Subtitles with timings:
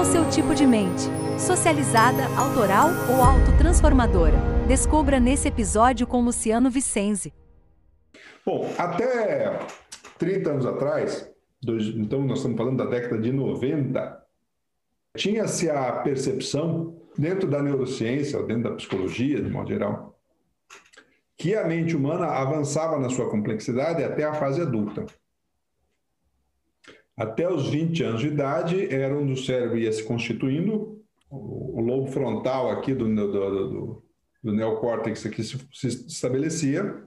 [0.00, 1.02] é o seu tipo de mente?
[1.38, 4.38] Socializada, autoral ou autotransformadora?
[4.66, 7.34] Descubra nesse episódio com Luciano Vicenzi.
[8.46, 9.58] Bom, até
[10.18, 11.30] 30 anos atrás,
[11.62, 14.24] então nós estamos falando da década de 90,
[15.18, 20.18] tinha-se a percepção, dentro da neurociência, dentro da psicologia, de modo geral,
[21.36, 25.04] que a mente humana avançava na sua complexidade até a fase adulta.
[27.20, 32.06] Até os 20 anos de idade, era onde o cérebro ia se constituindo, o, lobo
[32.06, 34.04] frontal aqui do, do, do,
[34.42, 37.04] do neocórtex aqui se, se estabelecia,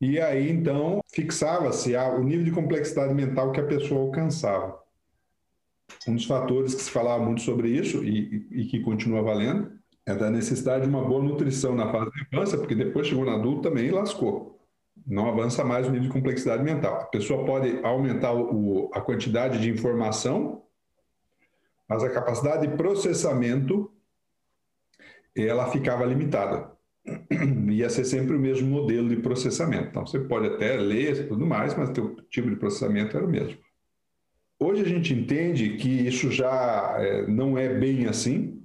[0.00, 4.80] e aí então fixava-se o nível de complexidade mental que a pessoa alcançava.
[6.08, 9.70] Um dos fatores que se falava muito sobre isso e, e que continua valendo
[10.04, 13.34] é da necessidade de uma boa nutrição na fase da infância, porque depois chegou na
[13.34, 14.59] adulto também e lascou
[15.10, 17.00] não avança mais o nível de complexidade mental.
[17.00, 20.62] A pessoa pode aumentar o, a quantidade de informação,
[21.88, 23.90] mas a capacidade de processamento
[25.36, 26.70] ela ficava limitada.
[27.70, 29.88] Ia ser sempre o mesmo modelo de processamento.
[29.88, 33.28] Então, você pode até ler e tudo mais, mas o tipo de processamento era o
[33.28, 33.58] mesmo.
[34.60, 38.59] Hoje a gente entende que isso já é, não é bem assim,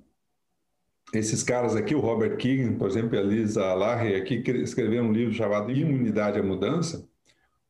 [1.17, 5.13] esses caras aqui, o Robert Keegan, por exemplo, e a Lisa Larry aqui, escreveram um
[5.13, 7.07] livro chamado Imunidade à Mudança,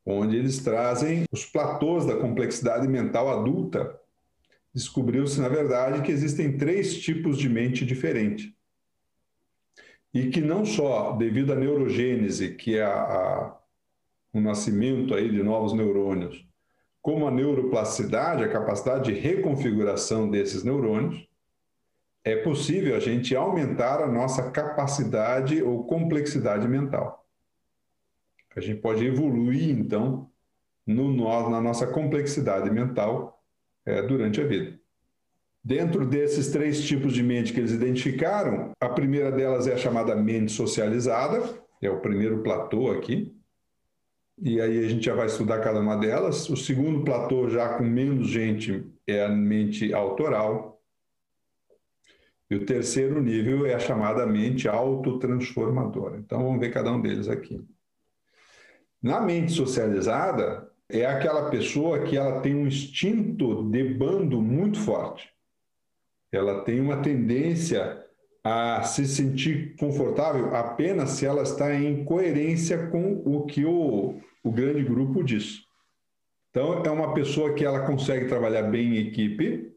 [0.05, 3.99] onde eles trazem os platôs da complexidade mental adulta.
[4.73, 8.55] Descobriu-se, na verdade, que existem três tipos de mente diferente.
[10.13, 13.57] E que não só devido à neurogênese, que é a, a,
[14.33, 16.45] o nascimento aí de novos neurônios,
[17.01, 21.27] como a neuroplasticidade, a capacidade de reconfiguração desses neurônios,
[22.25, 27.23] é possível a gente aumentar a nossa capacidade ou complexidade mental.
[28.55, 30.31] A gente pode evoluir, então,
[30.87, 31.13] no,
[31.49, 33.43] na nossa complexidade mental
[33.85, 34.79] é, durante a vida.
[35.63, 40.16] Dentro desses três tipos de mente que eles identificaram, a primeira delas é a chamada
[40.16, 41.44] mente socializada,
[41.81, 43.35] é o primeiro platô aqui.
[44.41, 46.50] E aí a gente já vai estudar cada uma delas.
[46.50, 50.75] O segundo platô, já com menos gente, é a mente autoral.
[52.50, 56.17] E o terceiro nível é a chamada mente autotransformadora.
[56.17, 57.63] Então vamos ver cada um deles aqui.
[59.01, 65.29] Na mente socializada, é aquela pessoa que ela tem um instinto de bando muito forte.
[66.31, 68.03] Ela tem uma tendência
[68.44, 74.51] a se sentir confortável apenas se ela está em coerência com o que o, o
[74.51, 75.63] grande grupo diz.
[76.51, 79.75] Então, é uma pessoa que ela consegue trabalhar bem em equipe,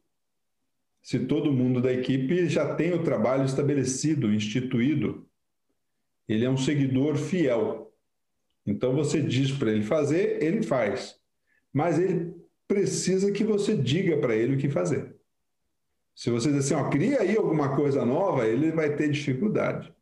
[1.03, 5.27] se todo mundo da equipe já tem o trabalho estabelecido, instituído.
[6.29, 7.93] Ele é um seguidor fiel.
[8.67, 11.19] Então você diz para ele fazer, ele faz.
[11.73, 12.35] Mas ele
[12.67, 15.17] precisa que você diga para ele o que fazer.
[16.15, 19.95] Se você diz assim, ó, cria aí alguma coisa nova, ele vai ter dificuldade.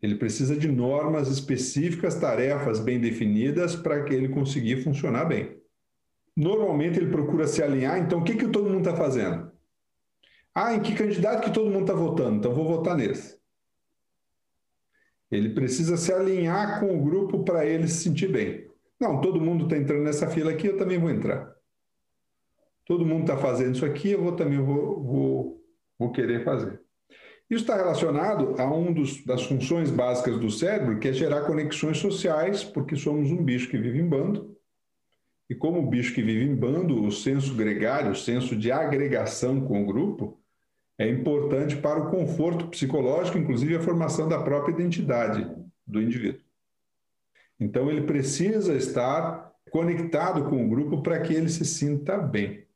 [0.00, 5.60] Ele precisa de normas específicas, tarefas bem definidas para que ele conseguir funcionar bem.
[6.36, 9.50] Normalmente ele procura se alinhar, então o que, que todo mundo está fazendo?
[10.54, 12.36] Ah, em que candidato que todo mundo está votando?
[12.36, 13.36] Então vou votar nesse.
[15.30, 18.66] Ele precisa se alinhar com o grupo para ele se sentir bem.
[18.98, 21.54] Não, todo mundo está entrando nessa fila aqui, eu também vou entrar.
[22.86, 25.64] Todo mundo está fazendo isso aqui, eu vou também vou, vou,
[25.98, 26.80] vou querer fazer.
[27.50, 28.92] Isso está relacionado a uma
[29.24, 33.78] das funções básicas do cérebro, que é gerar conexões sociais, porque somos um bicho que
[33.78, 34.55] vive em bando.
[35.48, 39.60] E como o bicho que vive em bando, o senso gregário, o senso de agregação
[39.60, 40.40] com o grupo,
[40.98, 45.48] é importante para o conforto psicológico, inclusive a formação da própria identidade
[45.86, 46.40] do indivíduo.
[47.60, 52.66] Então, ele precisa estar conectado com o grupo para que ele se sinta bem.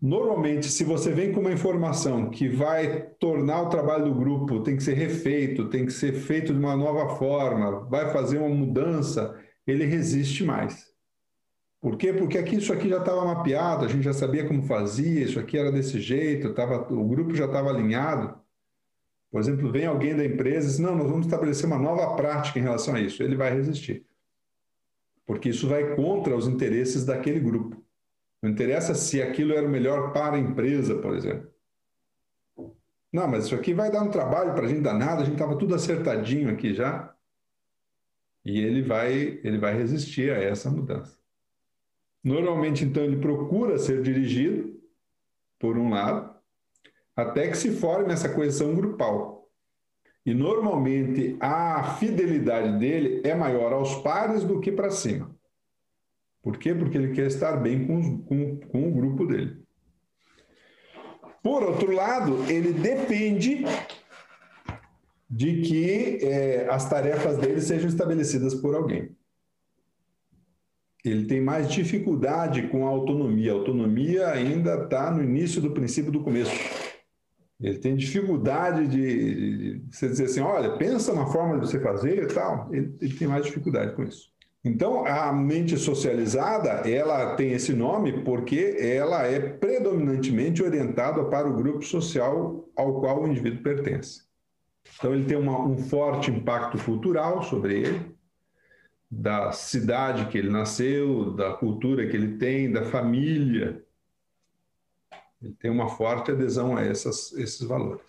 [0.00, 4.76] Normalmente, se você vem com uma informação que vai tornar o trabalho do grupo, tem
[4.76, 9.38] que ser refeito, tem que ser feito de uma nova forma, vai fazer uma mudança,
[9.66, 10.95] ele resiste mais.
[11.86, 12.12] Por quê?
[12.12, 15.56] Porque aqui isso aqui já estava mapeado, a gente já sabia como fazia, isso aqui
[15.56, 18.36] era desse jeito, tava, o grupo já estava alinhado.
[19.30, 22.58] Por exemplo, vem alguém da empresa e diz, não, nós vamos estabelecer uma nova prática
[22.58, 23.22] em relação a isso.
[23.22, 24.04] Ele vai resistir.
[25.24, 27.80] Porque isso vai contra os interesses daquele grupo.
[28.42, 31.48] Não interessa se aquilo era o melhor para a empresa, por exemplo.
[33.12, 35.56] Não, mas isso aqui vai dar um trabalho para a gente danado, a gente estava
[35.56, 37.14] tudo acertadinho aqui já.
[38.44, 41.24] E ele vai, ele vai resistir a essa mudança.
[42.26, 44.76] Normalmente, então, ele procura ser dirigido,
[45.60, 46.34] por um lado,
[47.14, 49.48] até que se forme essa coesão grupal.
[50.24, 55.32] E normalmente a fidelidade dele é maior aos pares do que para cima.
[56.42, 56.74] Por quê?
[56.74, 59.62] Porque ele quer estar bem com, com, com o grupo dele.
[61.44, 63.64] Por outro lado, ele depende
[65.30, 69.16] de que é, as tarefas dele sejam estabelecidas por alguém.
[71.10, 73.52] Ele tem mais dificuldade com a autonomia.
[73.52, 76.52] A autonomia ainda está no início do princípio do começo.
[77.60, 82.22] Ele tem dificuldade de, de, você dizer assim, olha, pensa na forma de você fazer
[82.22, 82.68] e tal.
[82.72, 84.30] Ele, ele tem mais dificuldade com isso.
[84.62, 91.54] Então, a mente socializada, ela tem esse nome porque ela é predominantemente orientada para o
[91.54, 94.22] grupo social ao qual o indivíduo pertence.
[94.98, 98.16] Então, ele tem uma, um forte impacto cultural sobre ele,
[99.10, 103.84] da cidade que ele nasceu, da cultura que ele tem, da família.
[105.40, 108.02] Ele tem uma forte adesão a essas, esses valores.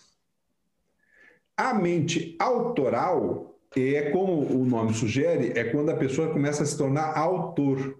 [1.56, 6.78] A mente autoral é como o nome sugere, é quando a pessoa começa a se
[6.78, 7.98] tornar autor.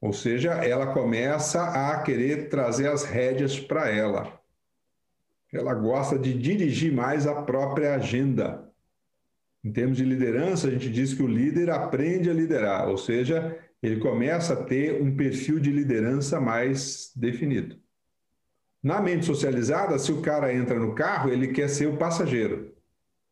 [0.00, 4.40] Ou seja, ela começa a querer trazer as rédeas para ela.
[5.52, 8.70] Ela gosta de dirigir mais a própria agenda.
[9.64, 13.58] Em termos de liderança, a gente diz que o líder aprende a liderar, ou seja,
[13.82, 17.76] ele começa a ter um perfil de liderança mais definido.
[18.82, 22.74] Na mente socializada, se o cara entra no carro, ele quer ser o passageiro.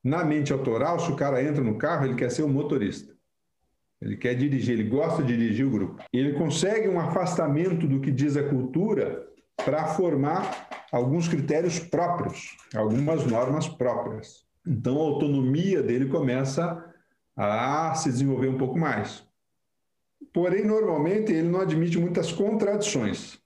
[0.03, 3.13] Na mente autoral, se o cara entra no carro, ele quer ser o motorista.
[4.01, 6.03] Ele quer dirigir, ele gosta de dirigir o grupo.
[6.13, 13.27] Ele consegue um afastamento do que diz a cultura para formar alguns critérios próprios, algumas
[13.27, 14.51] normas próprias.
[14.67, 16.85] Então a autonomia dele começa
[17.37, 19.27] a se desenvolver um pouco mais.
[20.33, 23.41] Porém, normalmente ele não admite muitas contradições.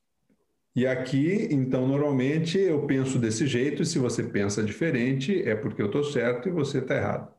[0.75, 5.81] E aqui, então, normalmente eu penso desse jeito, e se você pensa diferente, é porque
[5.81, 7.35] eu estou certo e você está errado.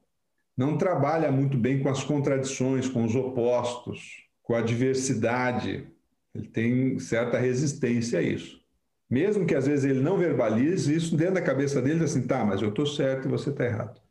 [0.58, 5.88] Não trabalha muito bem com as contradições, com os opostos, com a diversidade.
[6.34, 8.60] Ele tem certa resistência a isso.
[9.10, 12.62] Mesmo que às vezes ele não verbalize isso dentro da cabeça dele, assim, tá, mas
[12.62, 14.02] eu estou certo e você está errado.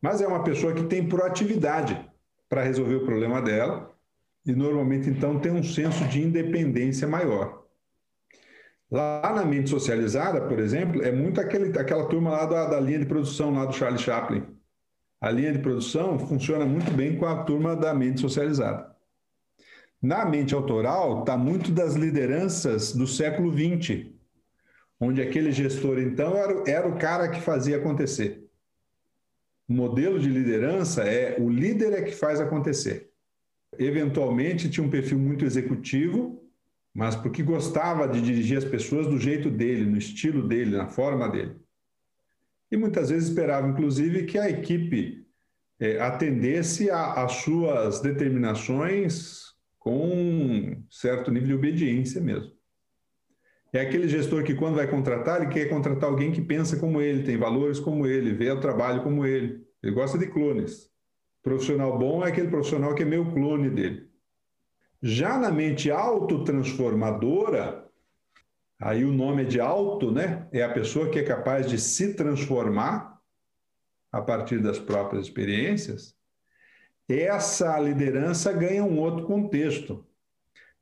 [0.00, 2.08] Mas é uma pessoa que tem proatividade
[2.48, 3.92] para resolver o problema dela
[4.46, 7.64] e normalmente então tem um senso de independência maior.
[8.90, 13.00] Lá na mente socializada, por exemplo, é muito aquele, aquela turma lá da, da linha
[13.00, 14.46] de produção lá do Charlie Chaplin.
[15.20, 18.96] A linha de produção funciona muito bem com a turma da mente socializada.
[20.00, 24.06] Na mente autoral está muito das lideranças do século XX,
[25.00, 28.44] onde aquele gestor, então, era, era o cara que fazia acontecer.
[29.68, 33.10] O modelo de liderança é o líder é que faz acontecer.
[33.76, 36.42] Eventualmente tinha um perfil muito executivo,
[36.94, 41.28] mas porque gostava de dirigir as pessoas do jeito dele, no estilo dele, na forma
[41.28, 41.56] dele.
[42.70, 45.26] E muitas vezes esperava, inclusive, que a equipe
[45.80, 49.48] é, atendesse às suas determinações
[49.78, 52.52] com um certo nível de obediência mesmo.
[53.72, 57.22] É aquele gestor que, quando vai contratar, ele quer contratar alguém que pensa como ele,
[57.22, 59.62] tem valores como ele, vê o trabalho como ele.
[59.82, 60.90] Ele gosta de clones.
[61.42, 64.08] Profissional bom é aquele profissional que é meio clone dele.
[65.02, 67.86] Já na mente autotransformadora,
[68.80, 70.48] aí o nome é de auto, né?
[70.50, 73.16] É a pessoa que é capaz de se transformar
[74.10, 76.17] a partir das próprias experiências
[77.08, 80.04] essa liderança ganha um outro contexto,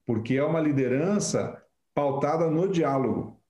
[0.04, 1.62] porque é uma liderança
[1.94, 3.40] pautada no diálogo.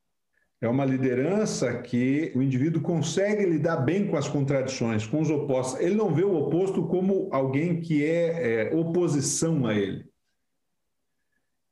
[0.60, 5.80] É uma liderança que o indivíduo consegue lidar bem com as contradições, com os opostos.
[5.80, 10.06] Ele não vê o oposto como alguém que é, é oposição a ele.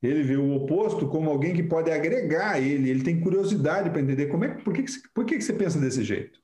[0.03, 2.91] Ele vê o oposto como alguém que pode agregar a ele.
[2.91, 4.85] Ele tem curiosidade para entender como é, por que,
[5.15, 6.39] por que, que você pensa desse jeito.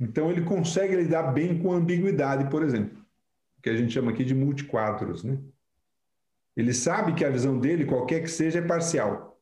[0.00, 3.01] Então ele consegue lidar bem com ambiguidade, por exemplo
[3.62, 5.38] que a gente chama aqui de multiquadros, né?
[6.56, 9.40] Ele sabe que a visão dele, qualquer que seja, é parcial.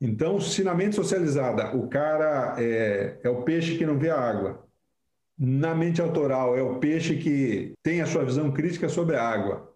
[0.00, 4.20] Então, se na mente socializada o cara é, é o peixe que não vê a
[4.20, 4.66] água,
[5.36, 9.72] na mente autoral é o peixe que tem a sua visão crítica sobre a água.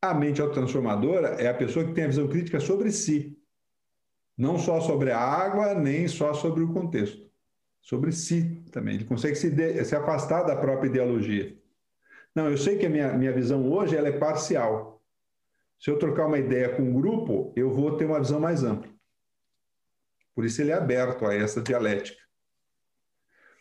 [0.00, 3.38] A mente autotransformadora é a pessoa que tem a visão crítica sobre si.
[4.36, 7.30] Não só sobre a água, nem só sobre o contexto.
[7.80, 8.96] Sobre si também.
[8.96, 11.56] Ele consegue se, de, se afastar da própria ideologia.
[12.34, 15.02] Não, eu sei que a minha, minha visão hoje ela é parcial.
[15.78, 18.90] Se eu trocar uma ideia com um grupo, eu vou ter uma visão mais ampla.
[20.34, 22.20] Por isso ele é aberto a essa dialética.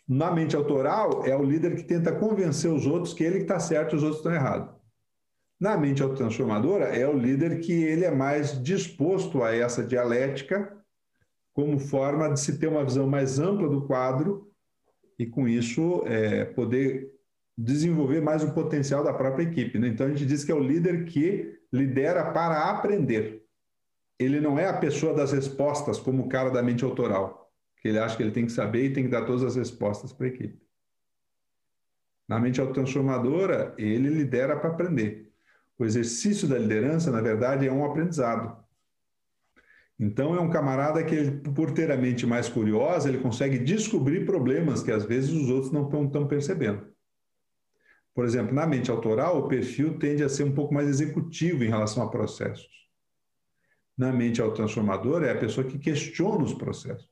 [0.08, 3.94] Na mente autoral, é o líder que tenta convencer os outros que ele está certo
[3.94, 4.74] e os outros estão errados.
[5.60, 10.75] Na mente autotransformadora, é o líder que ele é mais disposto a essa dialética
[11.54, 14.51] como forma de se ter uma visão mais ampla do quadro
[15.20, 17.12] e, com isso, é, poder
[17.58, 19.77] desenvolver mais o potencial da própria equipe.
[19.77, 19.88] Né?
[19.88, 23.46] Então, a gente diz que é o líder que lidera para aprender.
[24.20, 27.98] ele não é a pessoa das respostas, como o cara da mente autoral, que ele
[27.98, 30.29] acha que ele tem que saber e tem que dar todas as respostas para a
[30.29, 30.62] equipe.
[32.27, 35.31] Na mente autotransformadora, ele lidera para aprender.
[35.77, 38.63] O exercício da liderança, na verdade, é um aprendizado.
[40.00, 44.84] Então, é um camarada que, por ter a mente mais curiosa, ele consegue descobrir problemas
[44.84, 46.91] que às vezes os outros não estão percebendo.
[48.13, 51.70] Por exemplo, na mente autoral, o perfil tende a ser um pouco mais executivo em
[51.70, 52.70] relação a processos.
[53.98, 57.10] Na mente autotransformadora, é a pessoa que questiona os processos.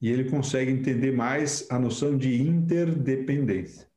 [0.00, 3.88] E ele consegue entender mais a noção de interdependência.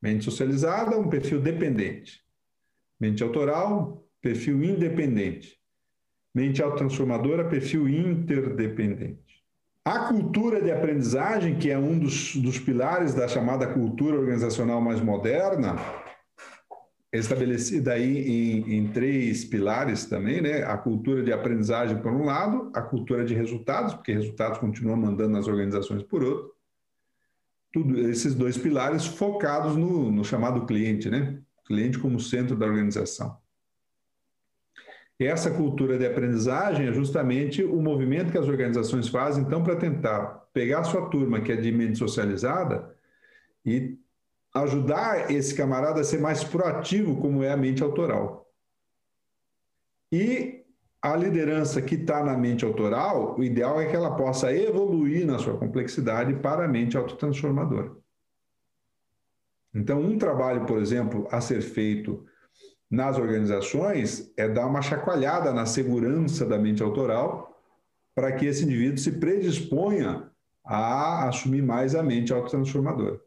[0.00, 2.24] Mente socializada, um perfil dependente.
[2.98, 5.60] Mente autoral, perfil independente.
[6.34, 9.39] Mente autotransformadora, perfil interdependente.
[9.84, 15.00] A cultura de aprendizagem, que é um dos, dos pilares da chamada cultura organizacional mais
[15.00, 15.76] moderna,
[17.10, 20.62] estabelecida aí em, em, três pilares também, né?
[20.64, 25.30] A cultura de aprendizagem por um lado, a cultura de resultados, porque resultados continuam mandando
[25.30, 26.52] nas organizações por outro.
[27.72, 31.40] Tudo esses dois pilares focados no, no chamado cliente, né?
[31.66, 33.39] Cliente como centro da organização.
[35.26, 40.48] Essa cultura de aprendizagem é justamente o movimento que as organizações fazem, então, para tentar
[40.52, 42.96] pegar a sua turma, que é de mente socializada,
[43.64, 43.98] e
[44.54, 48.50] ajudar esse camarada a ser mais proativo, como é a mente autoral.
[50.10, 50.64] E
[51.02, 55.38] a liderança que está na mente autoral, o ideal é que ela possa evoluir na
[55.38, 57.92] sua complexidade para a mente autotransformadora.
[59.74, 62.26] Então, um trabalho, por exemplo, a ser feito
[62.90, 67.62] nas organizações é dar uma chacoalhada na segurança da mente autoral
[68.14, 70.28] para que esse indivíduo se predisponha
[70.64, 73.20] a assumir mais a mente autotransformadora.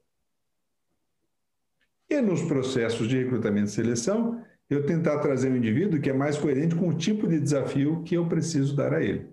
[2.09, 6.37] E nos processos de recrutamento e seleção, eu tentar trazer um indivíduo que é mais
[6.37, 9.29] coerente com o tipo de desafio que eu preciso dar a ele.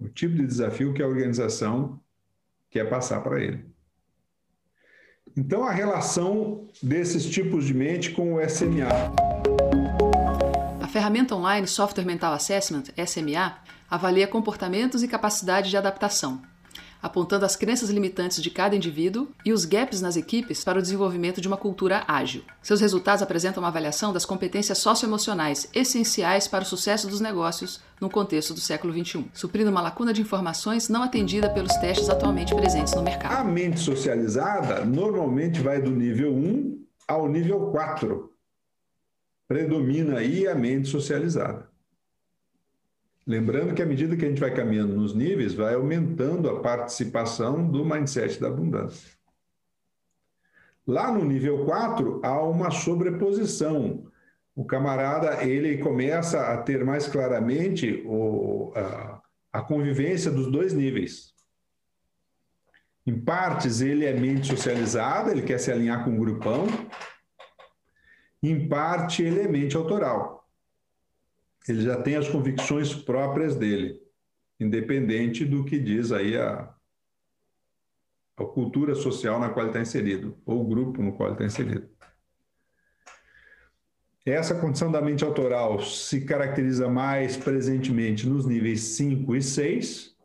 [0.00, 2.00] O tipo de desafio que a organização
[2.68, 3.64] quer passar para ele.
[5.38, 8.88] Então, a relação desses tipos de mente com o SMA.
[10.80, 13.54] A ferramenta online Software Mental Assessment, SMA,
[13.90, 16.40] avalia comportamentos e capacidade de adaptação,
[17.02, 21.40] apontando as crenças limitantes de cada indivíduo e os gaps nas equipes para o desenvolvimento
[21.40, 22.42] de uma cultura ágil.
[22.62, 28.10] Seus resultados apresentam uma avaliação das competências socioemocionais essenciais para o sucesso dos negócios no
[28.10, 32.94] contexto do século XXI, suprindo uma lacuna de informações não atendida pelos testes atualmente presentes
[32.94, 33.32] no mercado.
[33.32, 38.30] A mente socializada normalmente vai do nível 1 ao nível 4.
[39.48, 41.68] Predomina aí a mente socializada.
[43.26, 47.68] Lembrando que à medida que a gente vai caminhando nos níveis, vai aumentando a participação
[47.68, 49.10] do mindset da abundância.
[50.86, 54.06] Lá no nível 4, há uma sobreposição.
[54.54, 59.20] O camarada, ele começa a ter mais claramente o, a,
[59.54, 61.34] a convivência dos dois níveis.
[63.04, 66.66] Em partes, ele é mente socializada, ele quer se alinhar com o grupão.
[68.40, 70.35] Em parte, ele é mente autoral
[71.68, 74.00] ele já tem as convicções próprias dele,
[74.58, 76.72] independente do que diz aí a,
[78.36, 81.44] a cultura social na qual ele está inserido, ou o grupo no qual ele está
[81.44, 81.88] inserido.
[84.24, 90.16] Essa condição da mente autoral se caracteriza mais presentemente nos níveis 5 e 6.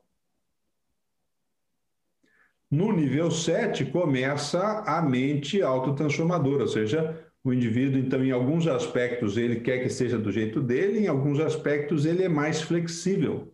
[2.70, 9.36] No nível 7 começa a mente autotransformadora, ou seja, o indivíduo, então, em alguns aspectos,
[9.36, 13.52] ele quer que seja do jeito dele, em alguns aspectos, ele é mais flexível.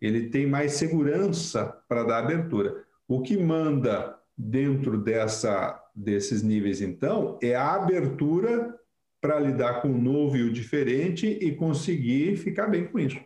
[0.00, 2.84] Ele tem mais segurança para dar abertura.
[3.06, 8.74] O que manda dentro dessa, desses níveis, então, é a abertura
[9.20, 13.20] para lidar com o novo e o diferente e conseguir ficar bem com isso.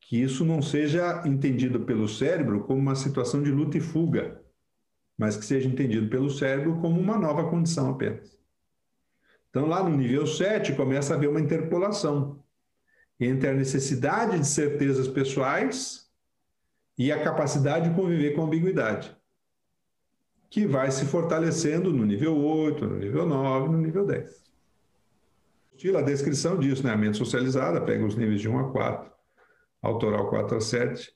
[0.00, 4.43] Que isso não seja entendido pelo cérebro como uma situação de luta e fuga
[5.16, 8.36] mas que seja entendido pelo cérebro como uma nova condição apenas.
[9.50, 12.42] Então, lá no nível 7, começa a haver uma interpolação
[13.20, 16.10] entre a necessidade de certezas pessoais
[16.98, 19.16] e a capacidade de conviver com ambiguidade,
[20.50, 24.44] que vai se fortalecendo no nível 8, no nível 9, no nível 10.
[25.96, 26.92] A descrição disso, né?
[26.92, 29.10] A mente socializada pega os níveis de 1 a 4,
[29.82, 31.14] autoral 4 a 7,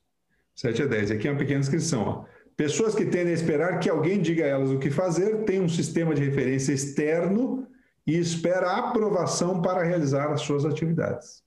[0.54, 1.10] 7 a 10.
[1.12, 2.02] Aqui é uma pequena descrição.
[2.02, 2.24] Ó.
[2.58, 5.68] Pessoas que tendem a esperar que alguém diga a elas o que fazer, têm um
[5.68, 7.64] sistema de referência externo
[8.04, 11.44] e espera aprovação para realizar as suas atividades.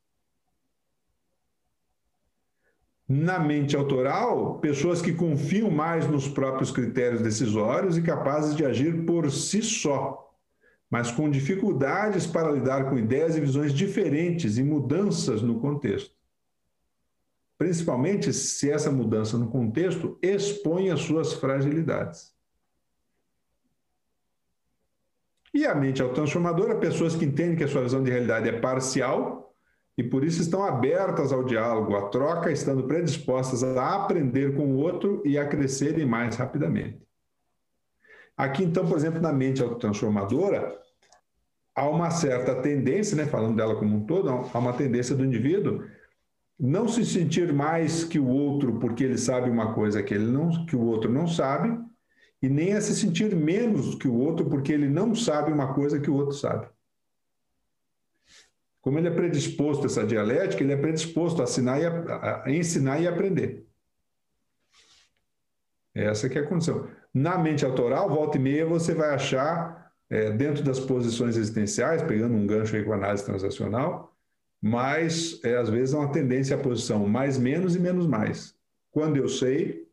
[3.06, 9.06] Na mente autoral, pessoas que confiam mais nos próprios critérios decisórios e capazes de agir
[9.06, 10.34] por si só,
[10.90, 16.21] mas com dificuldades para lidar com ideias e visões diferentes e mudanças no contexto.
[17.62, 22.34] Principalmente se essa mudança no contexto expõe as suas fragilidades.
[25.54, 29.54] E a mente autotransformadora, pessoas que entendem que a sua visão de realidade é parcial
[29.96, 34.78] e por isso estão abertas ao diálogo, à troca, estando predispostas a aprender com o
[34.78, 37.00] outro e a crescerem mais rapidamente.
[38.36, 40.76] Aqui, então, por exemplo, na mente autotransformadora,
[41.76, 45.84] há uma certa tendência, né, falando dela como um todo, há uma tendência do indivíduo
[46.68, 50.64] não se sentir mais que o outro porque ele sabe uma coisa que, ele não,
[50.68, 51.76] que o outro não sabe,
[52.40, 56.00] e nem a se sentir menos que o outro porque ele não sabe uma coisa
[56.00, 56.68] que o outro sabe.
[58.80, 61.46] Como ele é predisposto a essa dialética, ele é predisposto a,
[61.80, 63.66] e a, a ensinar e aprender.
[65.96, 66.88] Essa que é a condição.
[67.12, 72.36] Na mente autoral, volta e meia, você vai achar, é, dentro das posições existenciais, pegando
[72.36, 74.16] um gancho aí com a análise transacional,
[74.62, 78.56] mas é, às vezes é uma tendência à posição mais menos e menos mais.
[78.92, 79.88] Quando eu sei,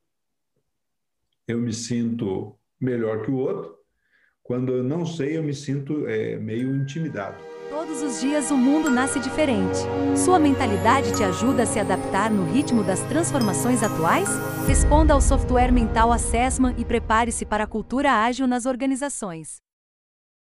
[1.47, 3.77] eu me sinto melhor que o outro.
[4.43, 7.37] Quando eu não sei, eu me sinto é, meio intimidado.
[7.71, 9.79] Todos os dias o mundo nasce diferente.
[10.17, 14.29] Sua mentalidade te ajuda a se adaptar no ritmo das transformações atuais?
[14.67, 19.68] Responda ao software Mental Assessment e prepare-se para a cultura ágil nas organizações.